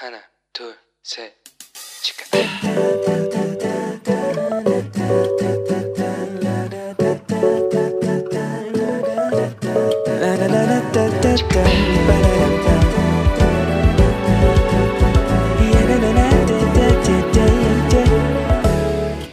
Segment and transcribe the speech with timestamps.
[0.00, 0.20] 하나,
[0.52, 1.32] 둘, 셋,
[2.02, 2.24] 치카.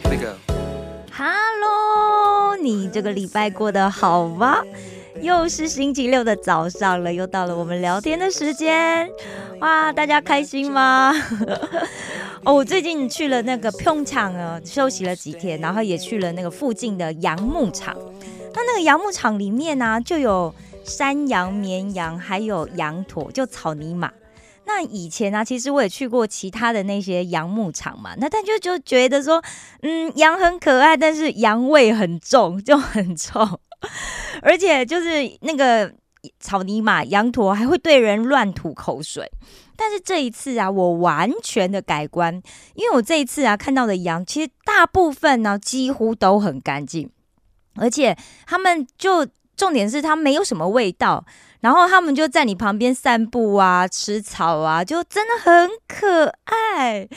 [0.02, 0.34] Here we go.
[1.12, 4.62] Hello，你这个礼拜过得好吗？
[5.21, 9.09] 又是星期六的早上了，又到了我们聊天的时间。
[9.59, 11.13] 哇，大家开心吗？
[12.45, 17.95] 哦，我最近去了那个평창啊，休息了几天，然后也去了那个附近的羊牧场。
[18.53, 20.53] 那那个羊牧场里面呢、就有
[20.85, 24.11] 山羊、绵羊，还有羊驼，就草泥马。
[24.65, 29.43] 那以前呢、其实我也去过其他的那些羊牧场嘛，那但就就觉得说，
[29.81, 33.59] 嗯，羊很可爱，但是羊味很重，就很臭，
[34.41, 35.07] 而且就是
[35.41, 35.93] 那个
[36.39, 39.31] 草泥马、羊驼还会对人乱吐口水。
[39.75, 42.33] 但是这一次啊，我完全的改观，
[42.75, 47.09] 因为我这一次啊看到的羊，其实大部分呢几乎都很干净，
[47.75, 51.25] 而且他们就重点是它没有什么味道，
[51.61, 57.07] 然后他们就在你旁边散步啊、吃草啊，就真的很可爱。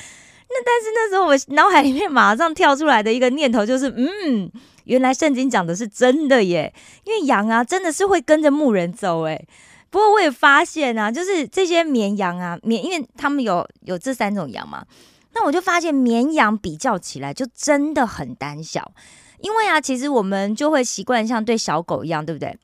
[0.55, 4.49] 那但是那时候我脑海里面马上跳出来的一个念头就是，嗯，
[4.85, 6.73] 原来圣经讲的是真的耶，
[7.05, 9.47] 因为羊啊真的是会跟着牧人走诶。
[9.91, 14.85] 不过我也发现啊，就是这些绵羊啊，绵，因为他们有有这三种羊嘛，
[15.35, 18.93] 那我就发现绵羊比较起来就真的很胆小，
[19.41, 22.59] 因为啊，其实我们就会习惯像对小狗一样，对不对？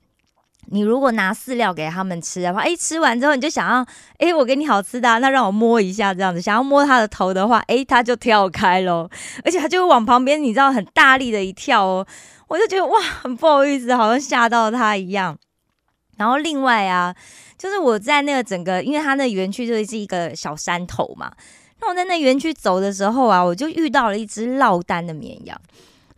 [0.70, 3.86] 你如果拿饲料给他们吃的话，哎，吃完之后你就想要，
[4.18, 9.08] 哎，我给你好吃的、那让我摸一下这样子，想要摸它的头的话，哎，它就跳开喽，
[9.44, 12.06] 而且它就会往旁边，你知道很大力的一跳哦，
[12.48, 15.38] 我就觉得哇，很不好意思，好像吓到它一样。
[16.16, 17.14] 然后另外啊，
[17.56, 21.32] 就是我在那个整个，因为它那园区就是一个小山头嘛，
[21.80, 25.58] 那我在那园区走的时候啊，我就遇到了一只落单的绵羊。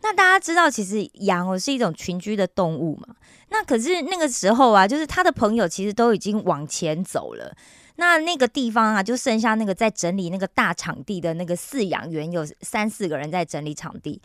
[0.03, 3.15] 那大家知道，其实羊哦是一种群居的动物嘛。
[3.49, 7.55] 那可是那个时候啊，就是他的朋友其实都已经往前走了。
[7.97, 14.21] 那那个地方啊，就剩下那个在整理那个大场地的那个饲养员，有三四个人在整理场地。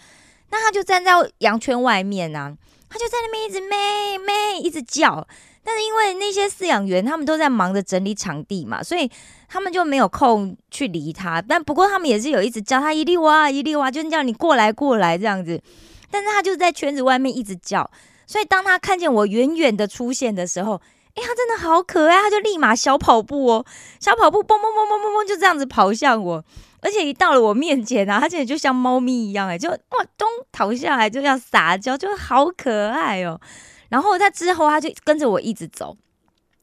[0.50, 2.56] 那他就站在羊圈外面啊，
[2.88, 5.26] 他就在那边一直咩咩一直叫。
[5.66, 9.10] 但是因为那些饲养员他们都在忙着整理场地嘛，所以
[9.48, 11.42] 他们就没有空去理他。
[11.42, 15.60] 但不过他们也是有一直叫他一粒哇一粒哇，就是叫你过来过来这样子。
[16.08, 17.90] 但是他就在圈子外面一直叫，
[18.28, 20.80] 所以当他看见我远远的出现的时候，
[21.16, 23.66] 哎，他真的好可爱，他就立马小跑步哦，
[23.98, 26.44] 小跑步蹦蹦蹦蹦蹦蹦就这样子跑向我，
[26.80, 33.40] 而且一到了我面前啊，他现在就像猫咪一样，哎，就哇咚逃下来就要撒娇，就好可爱哦。
[33.88, 35.96] 然后他之后他就跟着我一直走，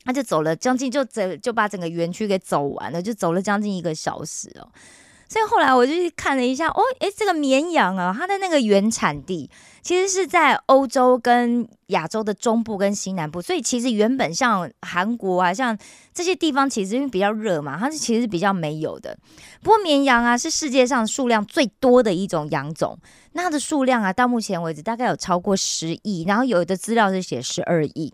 [0.06, 4.67] 他就走了将近就整就把整个园区给走完了，就走了将近一个小时哦。
[5.29, 9.50] 所以后来我就去看了一下，哦，诶，这个绵羊啊，它的那个原产地
[9.84, 15.78] 其实是在欧洲跟亚洲的中部跟西南部，所以其实原本像韩国啊，像
[16.14, 19.18] 这些地方，其实因为比较热嘛，它是其实比较没有的。
[19.62, 22.98] 不过绵羊啊，是世界上数量最多的一种羊种，
[23.34, 28.14] 那它的数量啊，到目前为止大概有超过十亿，然后有的资料是写十二亿。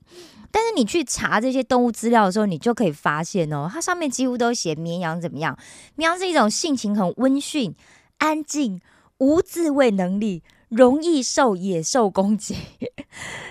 [0.52, 5.56] 但是你去查这些动物资料的时候，你就可以发现哦，它上面几乎都写绵羊怎么样？
[5.96, 7.76] 绵羊是一种性情很温驯、
[8.18, 8.82] 安静、
[9.20, 12.56] 无自卫能力、容易受野兽攻击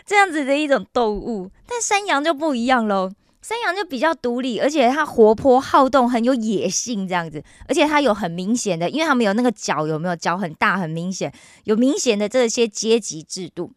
[0.07, 1.51] 这样子的一种动物。
[1.67, 3.11] 但山羊就不一样喽，
[3.43, 7.43] 山羊就比较独立，而且它活泼好动，很有野性这样子。
[7.69, 11.33] 而且它有很明显的，因为它们有那个角有没有角很大很明显，
[11.65, 13.73] 有明显的这些阶级制度。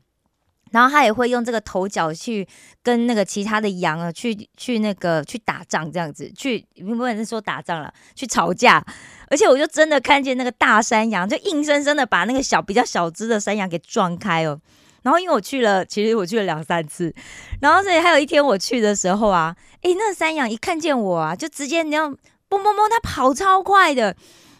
[0.71, 2.47] 然后他也会用这个头角去
[2.81, 8.83] 跟那个其他的羊啊，去去那个去打仗这样子，去不能是说打仗了，去吵架。
[9.29, 14.59] 而且我就真的看见那个大山羊，就硬生生的把那个小比较小只的山羊给撞开哦。
[15.03, 17.13] 然后因为我去了，其实我去了两三次，
[17.59, 22.15] 然后所以还有一天我去的时候啊，诶，那山羊一看见我啊，就直接那样
[22.47, 24.15] 蹦蹦蹦，它跑超快的，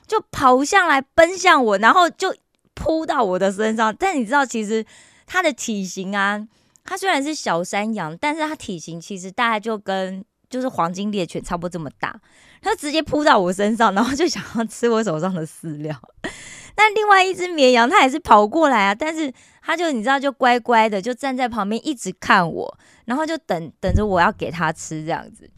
[0.07, 2.35] 就跑向来奔向我，然后就
[2.73, 3.95] 扑到我的身上。
[3.97, 4.85] 但你知道其实。
[5.31, 6.45] 它的体型啊，
[6.83, 12.19] 它虽然是小山羊，但是它体型其实大概就跟就是黄金猎犬差不多这么大。
[12.61, 15.97] 它直接扑到我身上，然后就想要吃我手上的饲料。
[16.75, 25.49] 那另外一只绵羊，它也是跑过来啊，但是它就你知道，就乖乖的就站在旁边一直看我，然后就等等着我要给它吃这样子。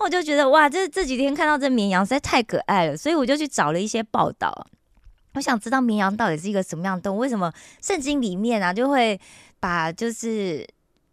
[0.00, 4.66] 我就觉得哇，这这几天看到这绵羊实在太可爱了，所以我就去找了一些报道。
[5.34, 7.18] 我想知道绵羊到底是一个什么样的动物？
[7.20, 7.52] 为什么
[7.82, 9.20] 圣经里面啊就会
[9.60, 10.66] 把就是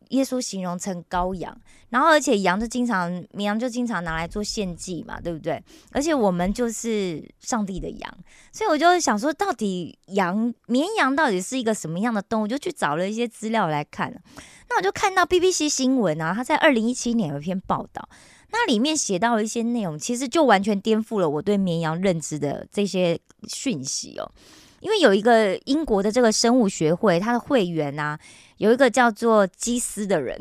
[0.09, 1.55] 耶稣形容成羔羊，
[1.89, 5.63] 然后而且羊就经常绵羊就经常拿来做献祭嘛，对不对？
[5.91, 8.17] 而且我们就是上帝的羊，
[8.51, 12.47] 所以我就想说，到底羊绵羊到底是一个什么样的动物？
[12.47, 14.13] 就去找了一些资料来看。
[14.69, 18.07] 那我就看到 BBC 新闻啊，他在二零一七年有一篇报道，
[18.51, 24.31] 那里面写到一些内容，其实就完全颠覆了我对绵羊认知的这些讯息哦。
[24.81, 28.19] 因为有一个英国的这个生物学会，它的会员啊，
[28.57, 30.39] 有一个叫做基斯的人，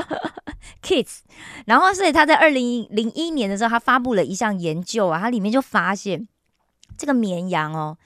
[0.82, 1.20] Kids，
[1.64, 6.28] 然后所以他在二零零一年的时候，他发布了一项研究啊，它里面就发现
[6.98, 7.96] 这个绵羊哦，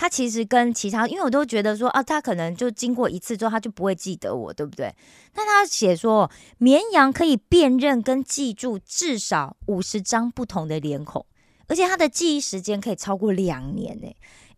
[0.00, 4.94] 他其实跟其他，因为我都觉得说啊，他可能就经过一次之后，他就不会记得我，对不对？
[5.34, 11.26] 但他写说，绵羊可以辨认跟记住至少五十张不同的脸孔，
[11.66, 14.06] 而且他的记忆时间可以超过两年呢。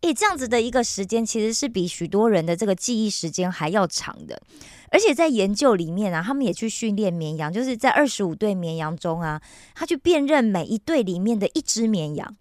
[0.02, 4.42] 诶，这样子的一个时间，其实是比许多人的这个记忆时间还要长的。
[4.90, 9.40] 而且在研究里面啊，他们也去训练绵羊，就是在二十五对绵羊中啊，
[9.74, 12.36] 他去辨认每一对里面的一只绵羊。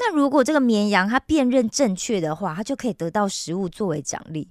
[0.00, 4.48] 那如果这个绵羊它辨认正确的话，它就可以得到食物作为奖励。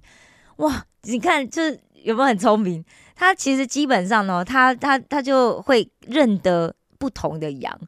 [0.58, 1.72] 哇，你看这
[2.04, 2.84] 有没有很聪明？
[3.16, 7.80] 它其实基本上呢，它它它就会认得不同的羊。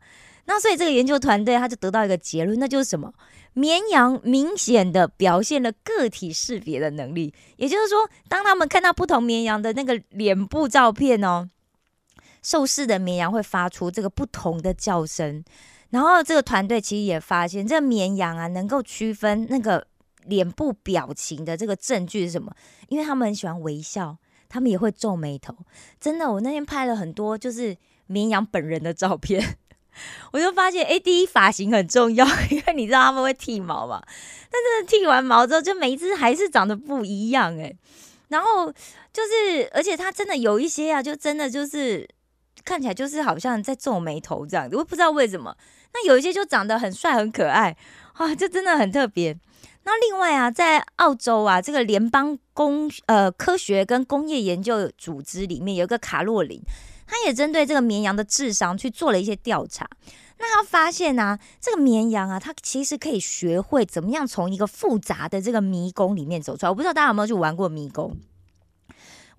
[0.44, 3.14] 那所以这个研究团队他就得到一个结论，那就是什么？
[3.52, 11.48] 绵羊明显的表现了个体识别的能力，也就是说，当他们看到不同绵羊的那个脸部照片哦，
[12.42, 15.44] 受试的绵羊会发出这个不同的叫声。
[15.92, 19.86] 然后这个团队其实也发现，这个绵羊啊能够区分那个
[20.24, 22.50] 脸部表情的这个证据是什么？
[22.88, 24.16] 因为他们很喜欢微笑，
[24.48, 25.54] 他们也会皱眉头。
[26.00, 29.58] 真的，我那天拍了很多就是绵羊本人的照片。
[30.32, 34.02] 我就发现，哎，第一发型很重要，因为你知道他们会剃毛嘛。
[34.50, 37.76] 但是剃完毛之后，就每一只还是长得不一样，哎。
[38.28, 38.72] 然后
[39.12, 42.08] 就是，而且它真的有一些啊，就真的就是
[42.64, 45.54] 看起来就是好像在皱眉头这样子，我不知道为什么。
[45.94, 47.76] 那有一些就长得很帅很可爱，
[48.18, 49.36] 哇，这真的很特别。
[49.84, 56.60] 那另外啊，在澳洲啊，这个联邦工呃科学跟工业研究组织里面有一个卡洛琳。
[57.04, 59.86] 他也针对这个绵羊的智商去做了一些调查，
[60.38, 66.70] 那他发现呢，这个绵羊啊，它其实可以学会怎么样从一个复杂的这个迷宫里面走出来。
[66.70, 68.16] 我不知道大家有没有去玩过迷宫？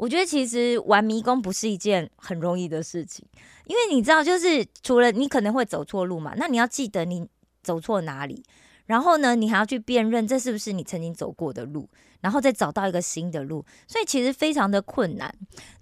[0.03, 3.25] 我觉得其实玩迷宫不是一件很容易的事情，
[3.67, 7.25] 因为你知道，就是除了你可能会走错路嘛，那你要记得你
[7.61, 8.43] 走错哪里。
[8.87, 11.87] 然后呢，你还要去辨认这是不是你曾经走过的路，
[12.19, 15.33] 然后再找到一个新的路，所以其实非常的困难。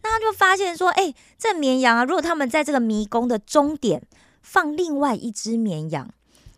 [0.04, 4.04] 那他就发现说，哎，这绵羊啊，如果他们在这个迷宫的终点
[4.44, 6.08] 放另外一只绵羊，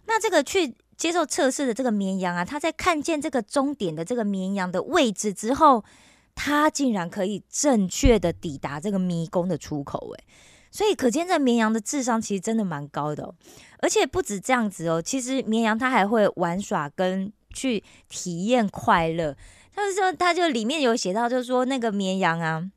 [0.08, 5.86] 那这个去接受测试的这个绵羊啊，他在看见这个终点的这个绵羊的位置之后，
[6.36, 10.24] 他竟然可以正确的抵达这个迷宫的出口，哎。
[10.72, 13.36] 所以可见，这绵羊的智商其实真的蛮高的，哦
[13.78, 15.00] 而且不止这样子哦。
[15.00, 19.38] 其实绵羊它还会玩耍跟去体验快乐。
[19.72, 22.72] 他就说，他就里面有写到，就是说那个绵羊啊，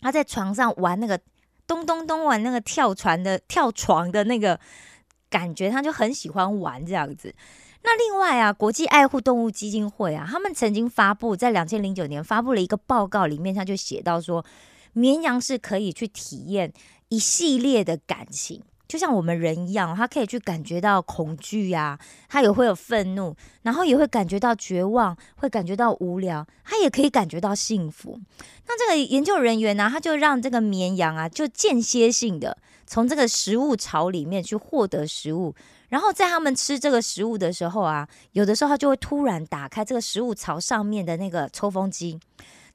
[0.00, 1.20] 他在床上玩那个
[1.64, 4.58] 咚咚咚玩那个跳船的跳床的那个
[5.30, 7.32] 感觉，他就很喜欢玩这样子。
[7.82, 14.44] 那另外啊，国际爱护动物基金会啊，他们曾经发布在两千零九年发布了一个报告，里面他就写到说，
[14.92, 16.72] 绵羊是可以去体验。
[17.10, 21.98] 一系列的感情，就像我们人一样，他可以去感觉到恐惧呀，
[22.28, 28.20] 他也会有愤怒，然后也会感觉到绝望，会感觉到无聊，他也可以感觉到幸福。
[28.66, 35.54] 那这个研究人员呢，他就让这个绵羊啊，就间歇性的从这个食物槽里面去获得食物，
[35.88, 42.18] 然后在他们吃这个食物的时候啊，有的时候他就会突然打开这个食物槽上面的那个抽风机。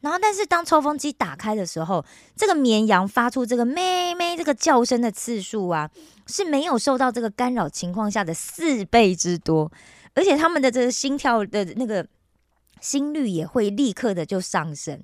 [0.01, 2.03] 然后，但是当抽风机打开的时候，
[2.35, 5.89] 这个绵羊发出这个咩咩这个叫声的次数啊，
[6.27, 9.71] 是没有受到这个干扰情况下的四倍之多，
[10.13, 12.05] 而且他们的这个心跳的那个
[12.81, 15.01] 心率也会立刻的就上升。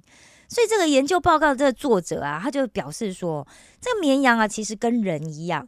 [0.50, 3.48] 所以这个研究报告的作者啊，他就表示说，
[3.80, 5.66] 这个绵羊啊，其实跟人一样，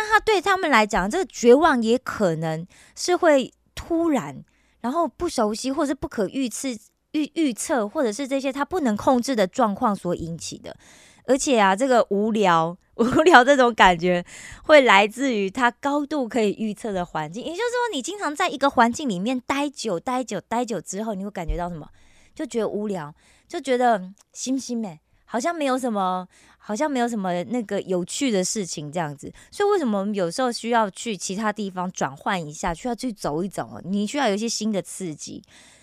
[0.00, 2.66] 那他对他们来讲，这个绝望也可能
[2.96, 4.42] 是会突然，
[4.80, 6.68] 然后不熟悉或是不可预测。
[7.12, 10.76] 预预测，或者是这些他不能控制的状况所引起的，
[11.24, 14.24] 而且啊，这个无聊 无聊这种感觉
[14.62, 17.42] 会来自于他高度可以预测的环境。
[17.42, 21.88] 也就是说，你经常在一个环境里面待久、待久、待久之后，你会感觉到什么？
[22.32, 23.12] 就觉得无聊，
[23.48, 25.00] 就觉得心心哎，
[25.32, 26.26] 好像没有什么，
[26.58, 29.32] 好像没有什么那个有趣的事情这样子。
[29.52, 33.80] 所以，为什么我们有时候需要去其他地方转换一下，需要去走一走？
[33.84, 35.40] 你需要有一些新的刺激。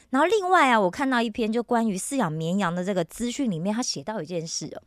[0.10, 4.84] 然后另外啊，我看到一篇就关于饲养绵羊的这个资讯里面，他写到一件事哦，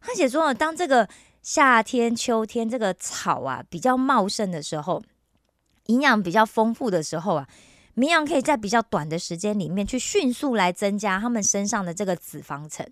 [0.00, 1.06] 他写说，当这个
[1.42, 5.02] 夏天、秋天这个草啊比较茂盛的时候，
[5.88, 7.46] 营养比较丰富的时候啊，
[7.92, 12.86] 绵羊可以在比较短的时间里面去迅速来增加它们身上的这个脂肪层，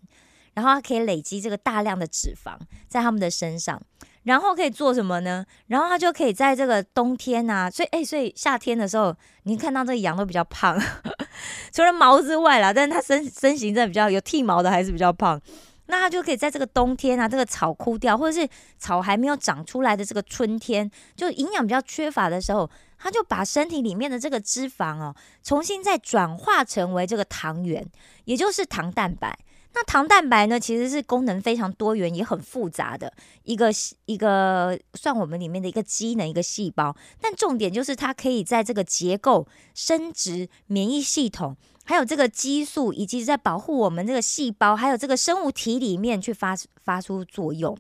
[0.57, 2.59] 然后它可以累积这个大量的脂肪
[2.89, 3.81] 在它们的身上。
[4.25, 5.47] 然后可以做什么呢？
[5.69, 10.77] 然后它就可以在这个冬天啊，所以哎，所以夏天的时候，你看到这个羊都比较胖，
[11.73, 15.41] 除了毛之外啦，但是它身身形真的比较有剃毛的，还是比较胖。
[15.89, 18.49] 那它就可以在这个冬天啊，这个草枯掉，或者是
[18.79, 27.87] 草还没有长出来的这个春天，就营养比较缺乏的时候，它就把身体里面的这个脂肪哦，重新再转化成为这个糖原，
[28.25, 29.39] 也就是糖蛋白。
[29.79, 33.71] 那糖蛋白呢，其实是功能非常多元，也很复杂的一个
[34.07, 36.97] 一个算我们里面的一个机能一个细胞。
[37.21, 41.55] 但重点就是它可以在这个结构、生殖、免疫系统，
[41.85, 47.77] 还有这个激素，以及在保护我们这个细胞，还有这个生物体里面去发发出作用。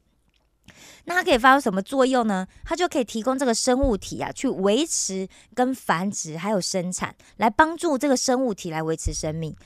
[1.06, 2.46] 那它可以发出什么作用呢？
[2.66, 9.56] 它就可以提供这个生物体啊，去维持跟繁殖，还有生产，来帮助这个生物体来维持生命。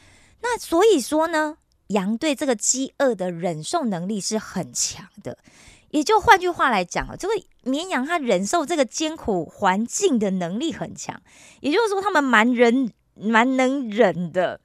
[0.43, 1.57] 那所以说呢？
[1.90, 5.38] 羊对这个饥饿的忍受能力是很强的，
[5.90, 11.20] 也就换句话来讲啊，这个绵羊它忍受这个艰苦环境的能力很强，
[11.61, 14.61] 也就是说，他们蛮忍、蛮能忍的。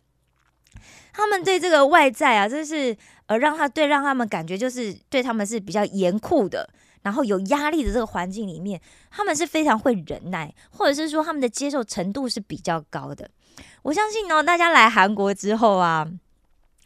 [1.13, 6.70] 他们对这个外在啊，就是呃，让他对让他们感觉就是对他们是比较严酷的，
[7.01, 8.79] 然后有压力的这个环境里面，
[9.10, 13.29] 他们是非常会忍耐，或者是说他们的接受程度是比较高的。
[13.82, 16.08] 我相信呢，大家来韩国之后啊。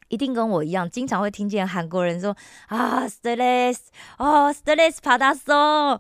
[0.10, 2.36] 一定跟我一样，经常会听见韩国人说
[2.68, 3.78] 啊，stress，
[4.18, 6.00] 哦，stress，爬大松，啊，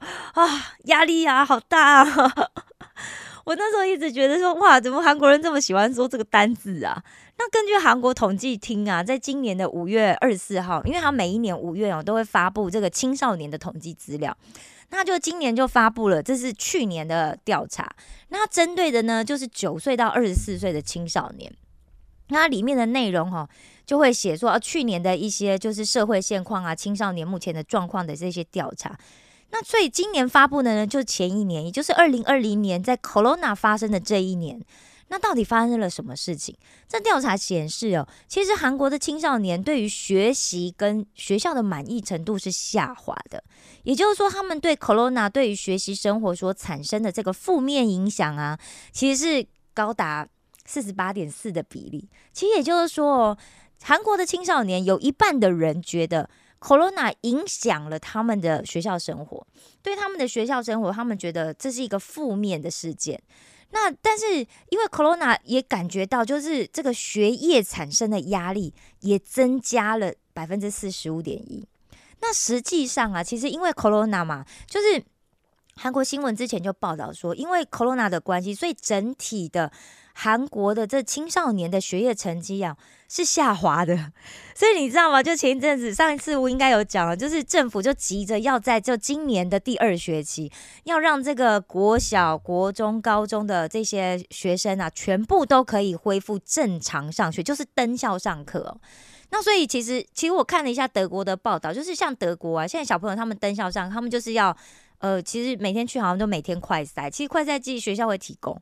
[0.85, 2.03] 压力啊，好大。
[3.45, 7.03] 我那时候一直觉得说，哇，怎么韩国人这么喜欢说这个单字啊？
[7.37, 14.37] 那根据韩国统计厅啊，在今年的五月二十四号，因为他每一年五月哦都会发布这个青少年的统计资料，
[14.89, 17.89] 那就今年就发布了，这是去年的调查，
[18.27, 21.51] 那针对的呢就是九岁到二十四岁的青少年，
[22.27, 23.49] 那里面的内容哈。
[23.89, 28.95] 就会写说，啊，去年的一些就是社会现况啊，青少年目前的状况的这些调查。
[29.49, 34.61] 那所以今年发布的呢，就前一年，也就是二零二零年，在 Corona 发生的这一年，
[35.07, 36.55] 那到底发生了什么事情？
[36.87, 43.43] 这调查显示哦，其实韩国的青少年对于学习跟学校的满意程度是下滑的，
[43.81, 48.59] 也就是说，他们对 Corona 对于学习生活所产生的这个负面影响啊，
[48.91, 50.27] 其实是高达
[50.63, 52.07] 四十八点四的比例。
[52.31, 53.37] 其实也就是说哦。
[53.81, 59.47] 韩国的青少年有一半的人觉得 Corona 影响了他们的学校生活，
[59.81, 63.21] 对他们的学校生活，他们觉得这是一个负面的事件。
[63.71, 71.65] 那但是因为 Corona 也感觉到，就是这个学业产生的压力也增加了百分之四十五点一。
[72.19, 75.01] 那实际上啊，其实因为 Corona 嘛，就是
[75.75, 79.71] 韩国新闻之前就报道说，因为 Corona 的关系，所以整体的。
[80.21, 82.75] 韩国的这青少年的学业成绩啊
[83.07, 84.11] 是下滑的，
[84.53, 85.23] 所以你知道吗？
[85.23, 90.51] 就前一阵子，上一次我应该有讲了，就是政府就急着要在就今年的第二学期，
[90.83, 98.77] 要让这个国小、国中、高中的这些学生啊，全部都可以恢复正常上学，就是登校上课。
[99.29, 104.55] 那所以其实，其实我看了一下德国的报道，就是像德国啊，现在小朋友他们登校上，他们就是要
[104.97, 108.61] 呃，其实每天去好像都每天快筛，其实快筛剂学校会提供。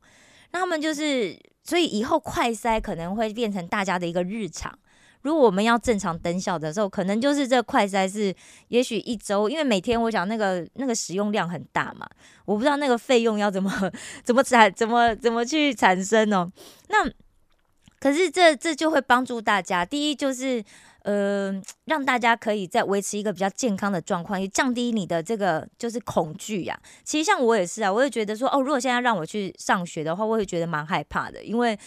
[0.51, 4.77] 那他们就是，所以以后快筛可能会变成大家的一个日常。
[5.23, 8.33] 如果我们要正常登校的时候，可能就是这快筛是，
[8.69, 12.07] 也许一周，因为每天我想那个那个使用量很大嘛，
[12.45, 13.91] 我不知道那个费用要怎么
[14.23, 16.51] 怎么产怎么怎么去产生哦。
[16.89, 17.09] 那
[17.99, 20.63] 可是这这就会帮助大家，第一就是。
[21.07, 26.77] 呃，让大家可以在维持一个比较健康的状况，也降低你的这个就是恐惧呀。
[27.05, 31.79] 其实像我也是啊，我也觉得说，哦，如果现在让我去上学的话，我会觉得蛮害怕的，因为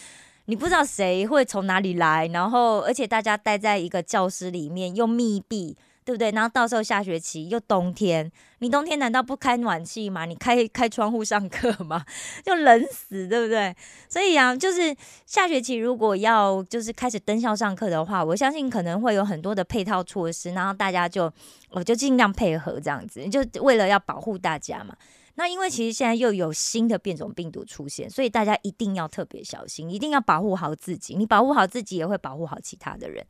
[0.45, 5.77] 你不知道谁会从哪里来，然后而且大家待在一个教室里面又密闭。
[6.03, 6.31] 对不对？
[6.31, 10.25] 然后到时候下学期又冬天，你冬天难道不开暖气吗？
[10.25, 12.03] 你开开窗户上课吗？
[12.43, 13.75] 就冷死，对不对？
[14.09, 21.31] 所以啊，就是下学期如果要就是开始登校上课的话，我相信可能会有很多的配套措施，然后大家就
[21.69, 24.95] 我就尽量配合这样子，就为了要保护大家嘛。
[25.35, 31.15] 那因为其实现在又有新的变种病毒出现，所以大家一定要特别小心，一定要保护好自己。
[31.15, 33.25] 你保护好自己，也会保护好其他的人。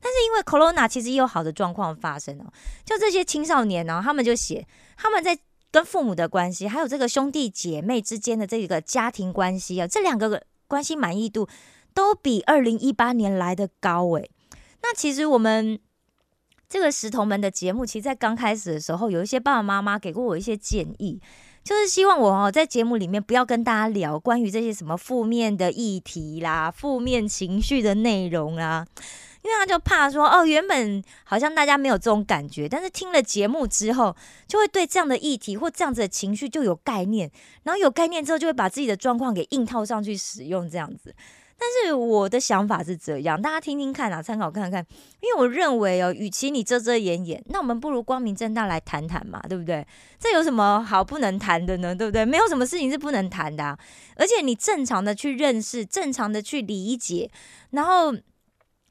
[0.00, 2.52] 但是因为 corona 其实也有好的状况发生哦，
[2.84, 5.36] 就这些青少年呢，他们就写他们在
[5.70, 11.48] 跟父母的关系，还有这个兄弟姐妹之间的这个家庭关系啊，这两个关系满意度
[11.94, 14.30] 都比二零一八年来的高诶。
[14.82, 15.80] 那其实我们
[16.68, 21.20] 这个石头们的节目，其实，在刚开始的时候，有一些爸爸妈妈给过我一些建议，
[21.66, 28.86] 就是希望我哦，在节目里面不要跟大家聊关于这些什么负面的议题啦、负面情绪的内容啊。
[29.42, 34.14] 因为他就怕说，哦，原本好像大家没有这种感觉，但是听了节目之后，
[34.46, 37.28] 就会对这样的议题或这样子的情绪就有概念，
[37.64, 41.12] 然后有概念之后，就会把自己的状况给硬套上去使用这样子。
[41.58, 44.86] 但是我的想法是这样，大家听听看啊，参考看看。
[45.20, 49.86] 因为我认为哦，与其你遮遮掩掩，那我们不如光明正大来谈谈嘛，对不对？
[50.18, 51.94] 这有什么好不能谈的呢？
[51.94, 52.24] 对不对？
[52.24, 53.78] 没有什么事情是不能谈的，
[54.16, 57.30] 而且你正常的去认识，正常的去理解，
[57.70, 58.14] 然后。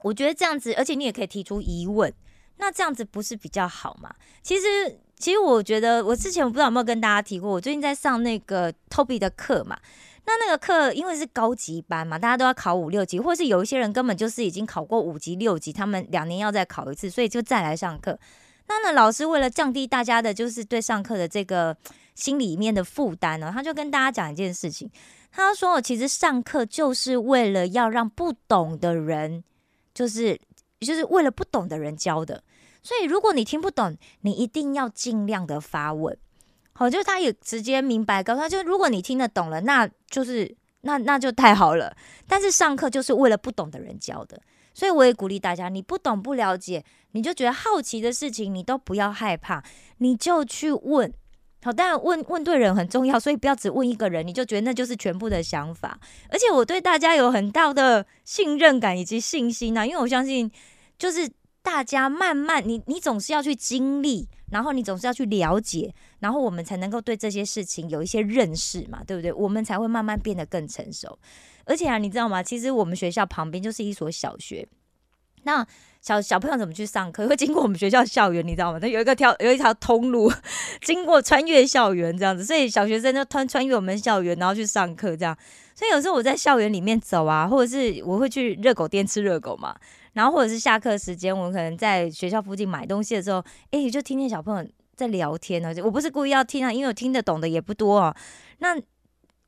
[0.04, 2.14] 我觉得这样子，而且你也可以提出疑问，
[2.58, 4.14] 那这样子不是比较好吗？
[4.44, 9.80] 其实，其实我觉得，我之前我不知道有没有跟大家提过，我最近在上那个 Toby 的课嘛。
[10.26, 18.18] 那那个课因为是高级班嘛，大家都要考五六级，或是有一些人根本就是已经考过五级六级，他们两年要再考一次，所以就再来上课。
[18.68, 21.78] 那呢，老师为了降低大家的就是对上课的这个
[22.16, 24.90] 心里面的负担呢，他就跟大家讲一件事情，
[25.32, 29.44] 他说：“其实上课就是为了要让不懂的人。”
[29.96, 30.38] 就是
[30.82, 32.44] 就是为了不懂的人教的，
[32.84, 36.18] 所以如果你听不懂，你一定要尽量的发问。
[36.78, 41.96] 好，就是他也直接明白告诉他，就如果你听得懂了，那就是那那就太好了。
[42.28, 44.42] 但是上课就是为了不懂的人教的，
[44.74, 49.64] 所以我也鼓励大家，你不懂不了解，你就觉得好奇的事情，你都不要害怕，
[50.00, 51.14] 你就去问。
[51.64, 55.98] 好，当然问问对人很重要，所以不要只问一个人，你就觉得那就是全部的想法。
[56.30, 60.52] 而且我对大家有很大的信任感以及信心呐，因为我相信，
[61.00, 61.28] 就是
[61.64, 69.32] 大家慢慢，你你总是要去经历，然后你总是要去了解，然后我们才能够对这些事情有一些认识嘛，对不对？
[69.34, 71.18] 我们才会慢慢变得更成熟。
[71.66, 72.44] 而且啊，你知道吗？
[72.44, 74.68] 其实我们学校旁边就是一所小学，
[75.44, 75.66] 那。
[76.06, 77.26] 小小朋友怎么去上课？
[77.28, 78.80] 会经过我们学校校园，你知道吗？
[78.80, 80.32] 它有一个条有一条通路，
[80.86, 85.36] 经过穿越校园这样子，所以小学生就穿穿越我们校园，然后去上课这样。
[85.74, 89.76] 所以有时候我在校园里面走啊，或者是我会去热狗店吃热狗嘛，
[90.16, 95.72] 然后或者是下课时间，我可能在学校附近买东西的时候，哎，就听见小朋友在聊天呢。
[95.84, 98.16] 我不是故意要听啊，因为我听得懂的也不多啊。
[98.60, 98.80] 那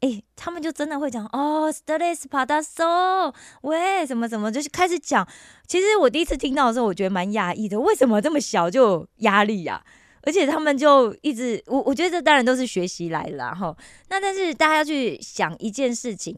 [0.01, 5.27] 哎，他们就真的会讲哦，studies pada so，喂，什么什么，就是开始讲。
[5.65, 9.83] 其实我第一次听到的时候，我觉得蛮压抑的，为什么这么小就有压力呀？
[10.23, 13.73] 而且他们就一直，我我觉得这当然都是学习来的哈。
[14.09, 16.37] 那但是大家要去想一件事情，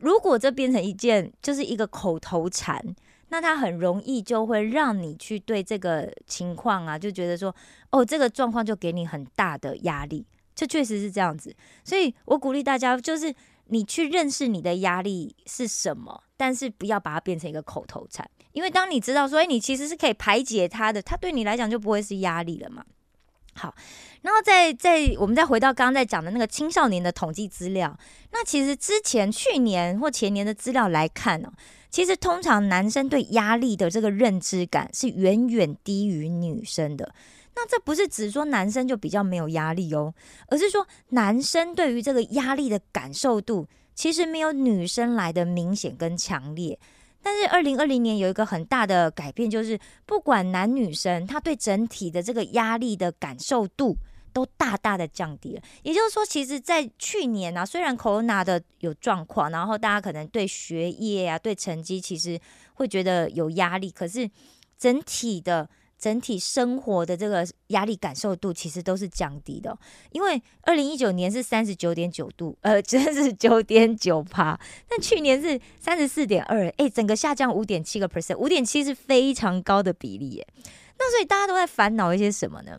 [0.00, 2.78] 如果这变成一件就是一个口头禅，
[3.28, 7.54] 那他很容易就会让你去对这个情况啊，就觉得说，
[7.90, 10.26] 哦，这个状况就给你很大的压力。
[10.54, 13.34] 这确实是这样子，所以我鼓励大家，就是
[13.66, 22.82] 你去认识你的压力是什么，但是不要把它变成一个口头禅，因为当你知道说，哎，你其实是可以排解它的，它对你来讲就不会是压力了嘛。
[23.56, 23.74] 好，
[24.20, 27.98] 然后再再我们再回到刚刚在讲的那个青少年的统计资料，
[28.32, 31.50] 那其实之前去年或前年的资料来看呢，
[31.90, 37.14] 其实通常男生对压力的这个认知感是远远低于女生的。
[37.54, 40.12] 那这不是只说男生就比较没有压力哦，
[40.48, 46.78] 而是说男生对于这个压力的感受度，其实没有女生来的明显跟强烈。
[47.26, 53.96] 但是二零二零年有一个很大的改变，就是不管男女生，他对整体的这个压力的感受度
[54.32, 55.62] 都大大的降低了。
[55.82, 62.40] 也就是说，其实，在去年啊，虽然 Corona 的有状况，然后大家可能对学业啊、对成绩其实
[62.74, 64.30] 会觉得有压力，可是
[64.78, 65.68] 整体的。
[65.98, 69.76] 整体生活的这个压力感受度其实都是降低的，
[70.10, 80.46] 因为二零一九年是三十九点九度，呃，三十九点九趴，但去年是三十四点二，哎，整个下降五点七个 percent，五点七是非常高的比例耶。
[80.98, 82.78] 那所以大家都在烦恼一些什么呢？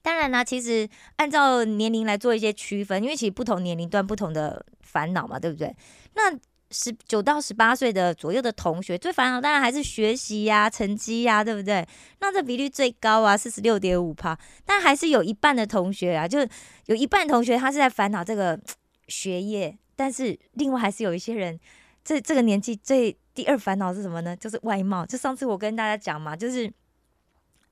[0.00, 5.74] 当然呢，其实按照年龄来做一些区分，因为其实不同年龄段不同的烦恼嘛，对不对？
[6.14, 6.32] 那
[6.70, 11.86] 十九到十八岁的左右的同学，最烦恼当然还是学习呀、成绩呀，对不对？
[12.20, 14.38] 那这比率最高啊，四十六点五趴。
[14.66, 16.46] 但还是有一半的同学啊，就
[16.84, 18.60] 有一半同学他是在烦恼这个
[19.06, 21.58] 学业，但是另外还是有一些人，
[22.04, 24.36] 这这个年纪最第二烦恼是什么呢？
[24.36, 25.06] 就是外貌。
[25.06, 26.70] 就上次我跟大家讲嘛，就是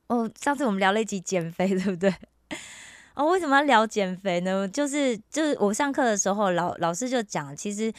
[0.07, 2.15] 哦，上次我们聊了一集减肥，对不对？
[3.15, 4.67] 哦，为什么要聊减肥呢？
[4.67, 7.93] 就是就是我上课的时候，老老师就讲，其实。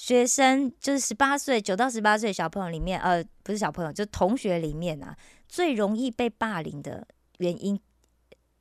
[0.00, 5.14] 学生就是十八岁，九到十八岁小朋友里面，呃，不是小朋友，就同学里面啊，
[5.46, 7.78] 最容易被霸凌的原因，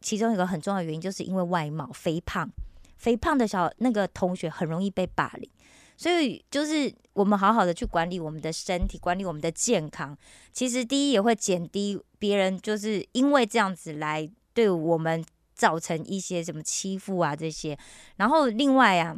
[0.02, 2.52] 其中一个很重要的原因，就是因为外貌肥胖，
[2.97, 5.49] 肥胖的小那个同学很容易被霸凌。
[5.95, 10.15] 所以就是我们好好的去管理我们的身体，管理我们的健康。
[10.52, 15.23] 其实第一也会减低别人就是因为这样子来对我们
[15.56, 17.80] 造成一些什么欺负啊这些。
[18.17, 19.15] 然后另外啊，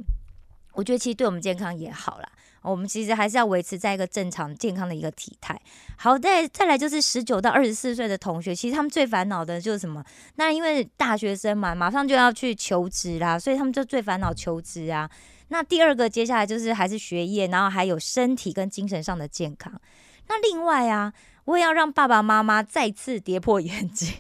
[0.74, 2.30] 我觉得其实对我们健康也好啦。
[2.64, 5.60] 我们其实还是要维持在一个正常健康的一个体态。
[5.98, 10.04] 好，再再来就是十九到二十四岁的同学，其实他们最烦恼的就是什么？
[10.36, 15.10] 那因为大学生嘛，马上就要去求职啦，所以他们就最烦恼求职啊。
[15.48, 19.74] 那第二个，接下来就是还是学业，然后还有身体跟精神上的健康。
[20.28, 21.12] 那另外啊，
[21.46, 24.14] 我也要让爸爸妈妈再次跌破 眼镜，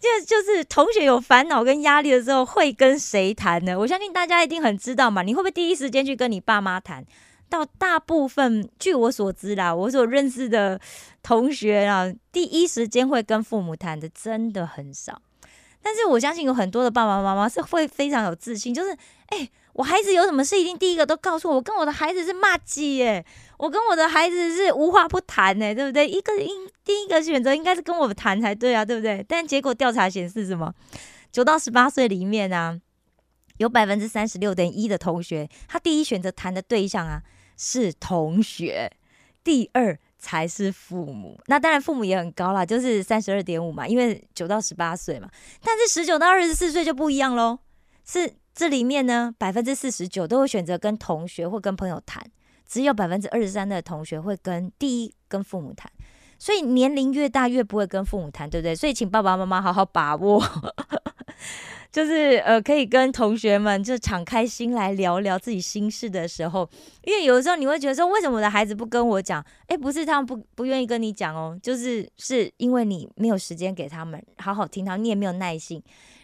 [0.00, 3.78] 这就是同学有烦恼跟压力的时候会跟谁谈呢？
[3.78, 5.22] 我相信大家一定很知道嘛。
[5.22, 7.04] 你会不会第一时间去跟你爸妈谈？
[7.50, 10.78] 到大部分，据我所知啦，我所认识的
[11.22, 15.22] 同学啊，第一时间会跟父母谈的真的很少。
[15.82, 19.48] 但是我相信有很多的爸爸妈妈是会非常有自信，就是哎。
[19.74, 21.54] 我孩子有什么事，一定第一个都告诉我。
[21.54, 23.24] 我跟我的孩子是骂鸡耶，
[23.58, 26.08] 我跟我的孩子是无话不谈呢，对不对？
[26.08, 29.24] 一个应第一个选择应该是跟我谈才对啊，对不对？
[29.28, 30.74] 但结果调查显示什么？
[31.30, 32.76] 九到十八岁里面啊，
[33.58, 37.22] 有百分之三十六点一的同学，他第一选择谈的对象啊
[37.56, 38.90] 是同学，
[39.44, 41.38] 第二才是父母。
[41.46, 45.28] 那当然父母也很高啦，就是三十二点五嘛，因为九到十八岁嘛。
[45.62, 47.58] 但是十九到二十四岁就不一样喽，
[48.04, 48.34] 是。
[48.58, 52.20] 这里面呢，百分之四十九都会选择跟同学或跟朋友谈，
[52.66, 55.88] 只有百分之二十三的同学会跟第一跟父母谈。
[56.40, 58.74] 所以年龄越大越不会跟父母谈，对不对？
[58.74, 60.42] 所以请爸爸妈妈好好把握，
[61.90, 66.68] 就是呃可以跟同学们就敞开心来聊聊自己心事的时候，
[67.02, 69.44] 因为有的时候你会觉得说，为什么我的孩子不跟我讲？
[69.68, 75.82] 诶，不是他们不不愿意跟你讲哦，就是是因为你没有时间给他们好好听他，你也没有耐心。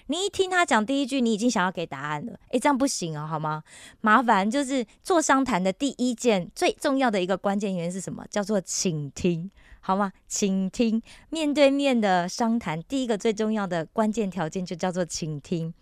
[0.09, 2.39] 你一听他讲第一句，你已经想要给答案了。
[2.51, 3.63] 诶，这样不行哦，好吗？
[4.03, 8.23] 麻烦就是做商谈的第一件最重要的一个关键原因是什么？
[8.29, 9.51] 叫做倾听，
[9.87, 10.11] 好吗？
[10.27, 15.75] 请听，面对面的商谈，第一个最重要的关键条件就叫做倾听。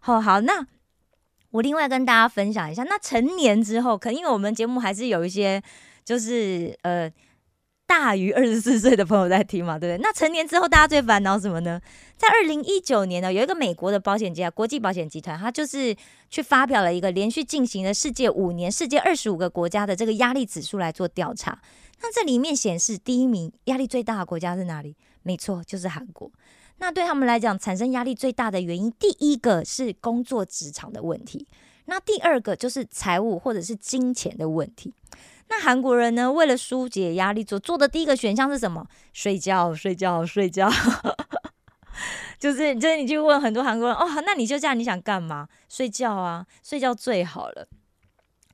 [0.00, 0.66] 好好，那
[1.50, 5.62] 我另外跟大家分享一下，那成年之后，可能因为我们节目还是有一些，
[6.04, 7.12] 就是呃。
[7.90, 10.00] 大于二十四岁的朋友在听嘛，对不对？
[10.00, 11.80] 那成年之后，大家最烦恼什么呢？
[12.16, 15.96] 在二零一九年呢，有一个美国的保险集啊，国际保险集团，它就是
[16.30, 21.60] 去发表了一个连续进行了世界五年、世界二十五个国家的这个压力指数来做调查。
[22.00, 24.94] 那这里面显示，第一名压力最大的国家是哪里？
[25.24, 26.30] 没错，就是韩国。
[26.78, 31.44] 那对他们来讲，产生压力最大的原因，第一个是工作职场的问题，
[31.86, 34.94] 那第二个就是财务或者是金钱的问题。
[35.50, 36.30] 那韩国人呢？
[36.30, 38.86] 为了疏解压力，做做的第一个选项是什么？
[39.12, 40.70] 睡觉，睡觉，睡觉。
[42.38, 45.48] 就是，就是你去问很多韩国人，哦，那你就这样，你想干嘛？
[45.68, 47.66] 睡觉啊，睡觉最好了。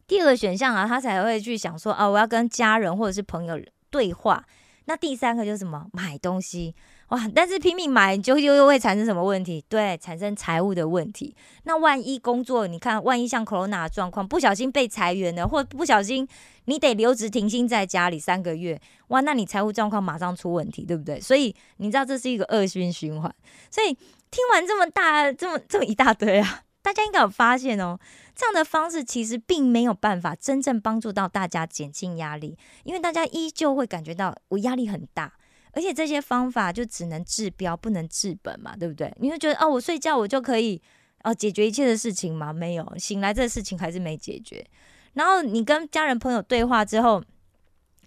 [0.07, 4.45] 第二个选项啊，他才会去想说，啊，我要跟家人或者是朋友对话。
[4.87, 5.87] 那第三个就是什么？
[5.93, 6.75] 买东西。
[7.09, 7.31] 哇！
[7.33, 9.65] 但是拼命买就又又会产生什么问题？
[9.69, 11.33] 对，产生财务的问题。
[11.63, 16.27] 那万一工作，你看，万一像 Corona 的状况，不小心被裁员了，或不小心
[16.65, 19.21] 你得留职停薪在家里三个月，哇！
[19.21, 21.21] 那你财务状况马上出问题，对不对？
[21.21, 23.33] 所以你知道这是一个恶性循环。
[23.71, 23.95] 所以
[24.31, 27.97] 听完这么大、这么这么一大堆啊，大家应该有发现哦，
[28.35, 35.35] 这样的方式其实并没有办法真正帮助到大家减轻压力，因为大家依旧会感觉到我压力很大。
[35.77, 39.15] 而且这些方法就只能治标，不能治本嘛，对不对？
[39.21, 40.81] 你会觉得哦，我睡觉我就可以
[41.23, 42.51] 哦解决一切的事情吗？
[42.51, 44.67] 没有，醒来这事情还是没解决。
[45.13, 47.23] 然后你跟家人朋友对话之后，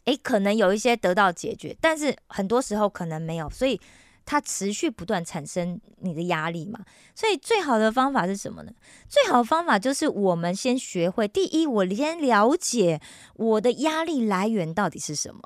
[0.05, 3.79] 诶，可能有一些得到解决，但是很多时候可能没有，所以
[4.25, 6.79] 它持续不断产生你的压力嘛。
[7.13, 8.71] 所以最好的方法是什么呢？
[9.08, 12.99] 最好的方法就是我们先学会，第一，我先了解
[13.36, 15.39] 我的压力来源到底是什么。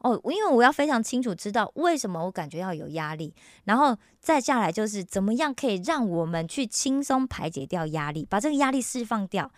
[0.00, 3.34] 哦，因为我要非常清楚知道为什么我感觉要有压力，
[3.64, 9.50] 然后再下来就是怎么样可以让我们去轻松排解掉压力，把这个压力释放掉。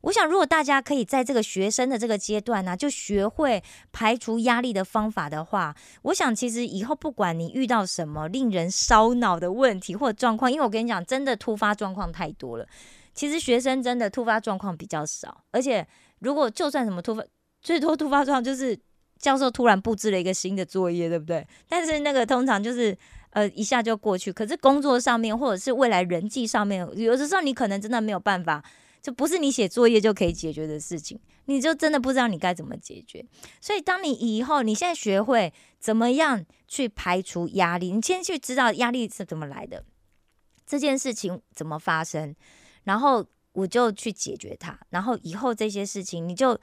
[0.00, 12.66] 我想，如果大家可以在这个学生的这个阶段呢，就学会排除压力的方法的话，我想其实以后不管你遇到什么令人烧脑的问题或状况，因为我跟你讲，真的突发状况太多了。
[13.14, 15.86] 其实学生真的突发状况比较少，而且
[16.20, 17.22] 如果就算什么突发，
[17.60, 18.76] 最多突发状况就是。
[19.22, 21.46] 教授突然布置了一个新的作业，对不对？
[21.68, 22.94] 但是那个通常就是
[23.30, 24.30] 呃一下就过去。
[24.30, 28.62] 可是工作上面或者是未来人际上面，有的时候你可能真的没有办法，
[29.00, 33.24] 就不是你写作业就可以解决的事情，你就真的不知道你该怎么解决。
[33.60, 39.84] 所以当你以后你现在学会怎么样去排除压力，你先去知道压力是怎么来的，
[40.66, 42.34] 这件事情怎么发生。
[42.84, 46.58] 然后我就去解决它，然后以后这些事情你就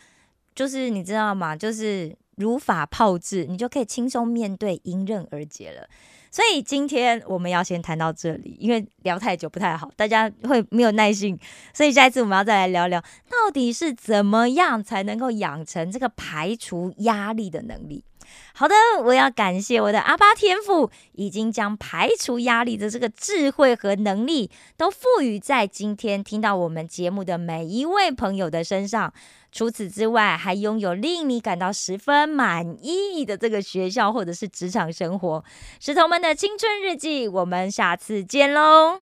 [0.53, 1.55] 就是你知道吗？
[1.55, 5.88] 就是如法炮制，你就可以轻松面对，迎刃而解了。
[6.32, 11.38] 所以今天我们要先谈到这里，因为聊太久不太好，大家会没有耐性。
[11.73, 18.04] 所以下一次我们要再来聊聊，到底是怎么样才能够养成这个排除压力的能力。
[18.53, 29.13] 好的，我要感谢我的阿巴天赋，已经将排除压力的这个智慧和能力，都赋予在今天听到我们节目的每一位朋友的身上。
[29.51, 35.43] 除此之外，还拥有令你感到十分满意的这个学校或者是职场生活。
[35.79, 38.97] 石头们的青春日记，我们下次见喽。